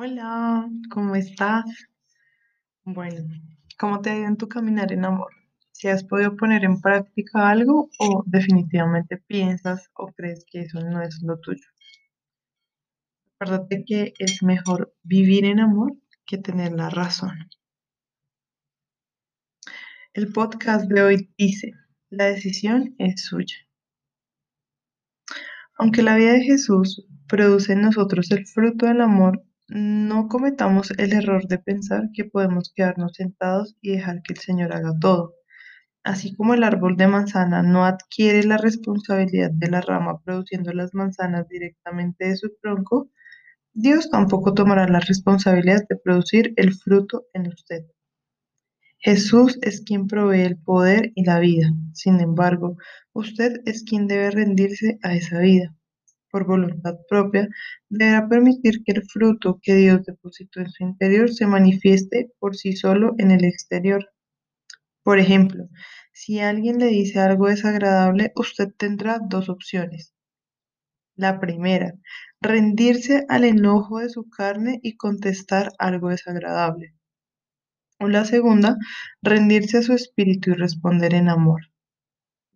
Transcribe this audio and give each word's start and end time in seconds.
Hola, 0.00 0.70
¿cómo 0.90 1.16
estás? 1.16 1.64
Bueno, 2.84 3.34
¿cómo 3.76 4.00
te 4.00 4.10
ha 4.10 4.16
ido 4.16 4.28
en 4.28 4.36
tu 4.36 4.48
caminar 4.48 4.92
en 4.92 5.04
amor? 5.04 5.32
¿Si 5.72 5.88
has 5.88 6.04
podido 6.04 6.36
poner 6.36 6.62
en 6.62 6.80
práctica 6.80 7.50
algo 7.50 7.90
o 7.98 8.22
definitivamente 8.24 9.16
piensas 9.16 9.90
o 9.94 10.12
crees 10.12 10.44
que 10.48 10.60
eso 10.60 10.78
no 10.82 11.02
es 11.02 11.20
lo 11.24 11.40
tuyo? 11.40 11.66
Acuérdate 13.40 13.82
que 13.84 14.14
es 14.20 14.40
mejor 14.44 14.94
vivir 15.02 15.44
en 15.44 15.58
amor 15.58 15.96
que 16.24 16.38
tener 16.38 16.74
la 16.74 16.90
razón. 16.90 17.48
El 20.12 20.32
podcast 20.32 20.88
de 20.88 21.02
hoy 21.02 21.34
dice, 21.36 21.72
la 22.08 22.26
decisión 22.26 22.94
es 22.98 23.24
suya. 23.24 23.56
Aunque 25.76 26.04
la 26.04 26.14
vida 26.14 26.34
de 26.34 26.44
Jesús 26.44 27.04
produce 27.26 27.72
en 27.72 27.82
nosotros 27.82 28.30
el 28.30 28.46
fruto 28.46 28.86
del 28.86 29.00
amor, 29.00 29.42
no 29.68 30.28
cometamos 30.28 30.92
el 30.92 31.12
error 31.12 31.46
de 31.46 31.58
pensar 31.58 32.10
que 32.14 32.24
podemos 32.24 32.72
quedarnos 32.74 33.12
sentados 33.14 33.76
y 33.82 33.92
dejar 33.92 34.22
que 34.22 34.32
el 34.32 34.40
Señor 34.40 34.74
haga 34.74 34.94
todo. 34.98 35.34
Así 36.02 36.34
como 36.34 36.54
el 36.54 36.64
árbol 36.64 36.96
de 36.96 37.06
manzana 37.06 37.62
no 37.62 37.84
adquiere 37.84 38.44
la 38.44 38.56
responsabilidad 38.56 39.50
de 39.52 39.70
la 39.70 39.80
rama 39.82 40.20
produciendo 40.24 40.72
las 40.72 40.94
manzanas 40.94 41.48
directamente 41.48 42.28
de 42.28 42.36
su 42.36 42.54
tronco, 42.62 43.10
Dios 43.74 44.10
tampoco 44.10 44.54
tomará 44.54 44.88
la 44.88 45.00
responsabilidad 45.00 45.86
de 45.88 45.96
producir 45.96 46.54
el 46.56 46.74
fruto 46.74 47.26
en 47.34 47.48
usted. 47.48 47.84
Jesús 48.98 49.58
es 49.62 49.82
quien 49.82 50.08
provee 50.08 50.40
el 50.40 50.56
poder 50.56 51.12
y 51.14 51.24
la 51.24 51.38
vida. 51.38 51.70
Sin 51.92 52.20
embargo, 52.20 52.76
usted 53.12 53.60
es 53.66 53.84
quien 53.84 54.08
debe 54.08 54.30
rendirse 54.30 54.98
a 55.02 55.14
esa 55.14 55.38
vida. 55.38 55.77
Por 56.30 56.46
voluntad 56.46 56.96
propia, 57.08 57.48
deberá 57.88 58.28
permitir 58.28 58.82
que 58.84 58.92
el 58.92 59.02
fruto 59.04 59.58
que 59.62 59.74
Dios 59.74 60.04
depositó 60.04 60.60
en 60.60 60.70
su 60.70 60.84
interior 60.84 61.32
se 61.32 61.46
manifieste 61.46 62.30
por 62.38 62.56
sí 62.56 62.74
solo 62.74 63.14
en 63.18 63.30
el 63.30 63.44
exterior. 63.44 64.10
Por 65.02 65.18
ejemplo, 65.18 65.68
si 66.12 66.40
alguien 66.40 66.78
le 66.78 66.86
dice 66.88 67.18
algo 67.20 67.48
desagradable, 67.48 68.32
usted 68.34 68.68
tendrá 68.76 69.20
dos 69.26 69.48
opciones. 69.48 70.12
La 71.16 71.40
primera, 71.40 71.94
rendirse 72.40 73.24
al 73.28 73.44
enojo 73.44 74.00
de 74.00 74.08
su 74.08 74.28
carne 74.28 74.80
y 74.82 74.96
contestar 74.96 75.72
algo 75.78 76.10
desagradable. 76.10 76.94
O 77.98 78.08
la 78.08 78.24
segunda, 78.24 78.76
rendirse 79.22 79.78
a 79.78 79.82
su 79.82 79.94
espíritu 79.94 80.50
y 80.50 80.54
responder 80.54 81.14
en 81.14 81.28
amor. 81.28 81.62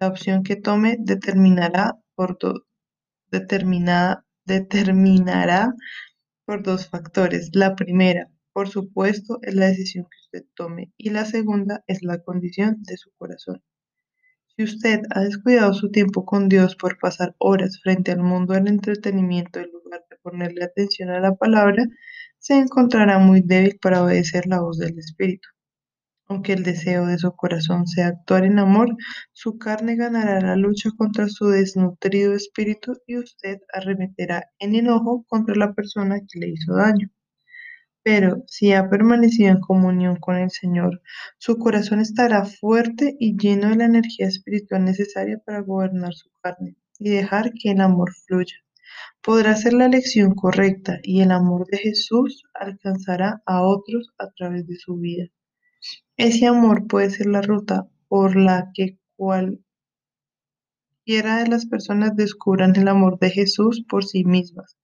La 0.00 0.08
opción 0.08 0.42
que 0.42 0.56
tome 0.56 0.96
determinará 0.98 1.98
por 2.14 2.36
determinada, 2.36 2.66
determinará 3.30 4.24
por 6.44 6.62
dos 6.62 6.88
factores. 6.88 7.50
La 7.52 7.76
primera, 7.76 8.28
por 8.52 8.68
supuesto, 8.68 9.38
es 9.42 9.54
la 9.54 9.66
decisión 9.66 10.04
que 10.04 10.38
usted 10.38 10.48
tome 10.54 10.92
y 10.96 11.10
la 11.10 11.24
segunda 11.24 11.84
es 11.86 12.02
la 12.02 12.22
condición 12.22 12.82
de 12.82 12.96
su 12.96 13.10
corazón. 13.16 13.62
Si 14.56 14.64
usted 14.64 15.02
ha 15.10 15.20
descuidado 15.20 15.72
su 15.72 15.90
tiempo 15.90 16.24
con 16.24 16.48
Dios 16.48 16.76
por 16.76 16.98
pasar 16.98 17.34
horas 17.38 17.80
frente 17.80 18.12
al 18.12 18.20
mundo 18.20 18.54
del 18.54 18.68
entretenimiento 18.68 19.60
en 19.60 19.70
lugar 19.70 20.04
de 20.10 20.16
ponerle 20.18 20.64
atención 20.64 21.10
a 21.10 21.20
la 21.20 21.34
palabra, 21.34 21.84
se 22.38 22.58
encontrará 22.58 23.18
muy 23.18 23.42
débil 23.42 23.78
para 23.80 24.02
obedecer 24.02 24.46
la 24.46 24.60
voz 24.60 24.78
del 24.78 24.98
Espíritu. 24.98 25.48
Aunque 26.30 26.52
el 26.52 26.62
deseo 26.62 27.06
de 27.06 27.18
su 27.18 27.32
corazón 27.32 27.88
sea 27.88 28.06
actuar 28.06 28.44
en 28.44 28.60
amor, 28.60 28.96
su 29.32 29.58
carne 29.58 29.96
ganará 29.96 30.40
la 30.40 30.54
lucha 30.54 30.90
contra 30.96 31.28
su 31.28 31.48
desnutrido 31.48 32.34
espíritu 32.34 32.92
y 33.04 33.16
usted 33.16 33.58
arremeterá 33.72 34.44
en 34.60 34.76
enojo 34.76 35.24
contra 35.26 35.56
la 35.56 35.74
persona 35.74 36.20
que 36.20 36.38
le 36.38 36.50
hizo 36.50 36.76
daño. 36.76 37.10
Pero 38.04 38.44
si 38.46 38.72
ha 38.72 38.88
permanecido 38.88 39.50
en 39.50 39.58
comunión 39.58 40.14
con 40.20 40.36
el 40.36 40.52
Señor, 40.52 41.02
su 41.38 41.58
corazón 41.58 41.98
estará 41.98 42.44
fuerte 42.44 43.16
y 43.18 43.36
lleno 43.36 43.70
de 43.70 43.76
la 43.78 43.86
energía 43.86 44.28
espiritual 44.28 44.84
necesaria 44.84 45.42
para 45.44 45.62
gobernar 45.62 46.14
su 46.14 46.30
carne 46.40 46.76
y 47.00 47.10
dejar 47.10 47.52
que 47.54 47.72
el 47.72 47.80
amor 47.80 48.12
fluya. 48.28 48.54
Podrá 49.20 49.50
hacer 49.50 49.72
la 49.72 49.86
elección 49.86 50.36
correcta 50.36 51.00
y 51.02 51.22
el 51.22 51.32
amor 51.32 51.66
de 51.66 51.78
Jesús 51.78 52.44
alcanzará 52.54 53.42
a 53.46 53.62
otros 53.62 54.12
a 54.16 54.30
través 54.30 54.68
de 54.68 54.76
su 54.76 54.96
vida. 54.96 55.26
Ese 56.16 56.46
amor 56.46 56.86
puede 56.86 57.10
ser 57.10 57.26
la 57.26 57.42
ruta 57.42 57.88
por 58.08 58.36
la 58.36 58.70
que 58.74 58.98
cualquiera 59.16 59.62
de 61.04 61.48
las 61.48 61.66
personas 61.66 62.16
descubran 62.16 62.76
el 62.76 62.88
amor 62.88 63.18
de 63.18 63.30
Jesús 63.30 63.84
por 63.88 64.04
sí 64.04 64.24
mismas 64.24 64.76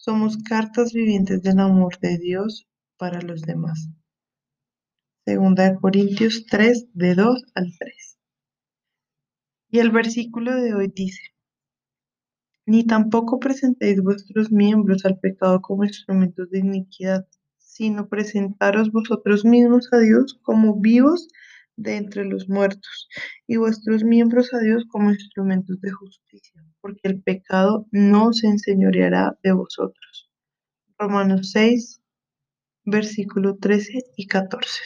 somos 0.00 0.38
cartas 0.38 0.94
vivientes 0.94 1.42
del 1.42 1.60
amor 1.60 1.98
de 2.00 2.16
Dios 2.16 2.66
para 2.96 3.20
los 3.20 3.42
demás. 3.42 3.90
Segunda 5.26 5.70
de 5.70 5.76
Corintios 5.78 6.46
3, 6.46 6.88
de 6.94 7.14
2 7.14 7.44
al 7.54 7.66
3. 7.78 8.18
Y 9.72 9.78
el 9.78 9.90
versículo 9.90 10.56
de 10.56 10.72
hoy 10.72 10.90
dice, 10.94 11.20
ni 12.64 12.86
tampoco 12.86 13.38
presentéis 13.38 14.02
vuestros 14.02 14.50
miembros 14.50 15.04
al 15.04 15.18
pecado 15.18 15.60
como 15.60 15.84
instrumentos 15.84 16.48
de 16.48 16.60
iniquidad, 16.60 17.28
sino 17.80 18.08
presentaros 18.08 18.92
vosotros 18.92 19.44
mismos 19.44 19.88
a 19.92 19.98
Dios 19.98 20.38
como 20.42 20.78
vivos 20.80 21.28
de 21.76 21.96
entre 21.96 22.26
los 22.26 22.46
muertos, 22.46 23.08
y 23.46 23.56
vuestros 23.56 24.04
miembros 24.04 24.52
a 24.52 24.58
Dios 24.58 24.84
como 24.90 25.10
instrumentos 25.10 25.80
de 25.80 25.90
justicia 25.90 26.62
porque 26.80 27.00
el 27.04 27.22
pecado 27.22 27.86
no 27.90 28.32
se 28.32 28.46
enseñoreará 28.46 29.38
de 29.42 29.52
vosotros. 29.52 30.30
Romanos 30.98 31.50
6, 31.52 32.00
versículo 32.84 33.56
13 33.56 34.04
y 34.16 34.26
14. 34.26 34.82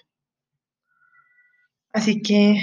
Así 1.93 2.23
que 2.23 2.57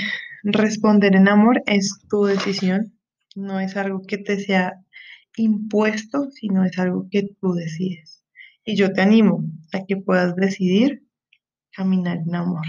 responder 0.44 1.16
en 1.16 1.28
amor 1.28 1.62
es 1.66 2.02
tu 2.10 2.26
decisión, 2.26 2.98
no 3.36 3.60
es 3.60 3.78
algo 3.78 4.02
que 4.06 4.18
te 4.18 4.40
sea 4.40 4.74
impuesto, 5.38 6.30
sino 6.32 6.66
es 6.66 6.78
algo 6.78 7.08
que 7.10 7.30
tú 7.40 7.54
decides. 7.54 8.21
Y 8.66 8.76
yo 8.76 8.94
te 8.94 9.02
animo 9.02 9.44
a 9.74 9.86
que 9.86 9.98
puedas 9.98 10.36
decidir 10.36 11.04
caminar 11.72 12.18
en 12.18 12.36
amor. 12.36 12.66